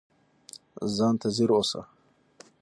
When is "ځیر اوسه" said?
1.35-1.81